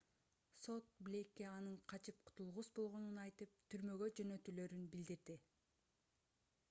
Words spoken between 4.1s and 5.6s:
жөнөтүлөрүн билдирди